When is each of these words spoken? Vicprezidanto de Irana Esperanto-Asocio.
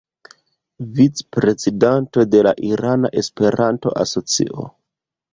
Vicprezidanto 0.99 2.23
de 2.35 2.41
Irana 2.69 3.11
Esperanto-Asocio. 3.23 4.65